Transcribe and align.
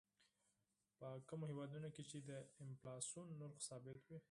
په 0.97 1.07
کومو 1.27 1.45
هېوادونو 1.51 1.87
کې 1.95 2.03
چې 2.09 2.17
د 2.29 2.31
انفلاسیون 2.63 3.27
نرخ 3.41 3.57
ثابت 3.67 3.97
وي. 4.07 4.17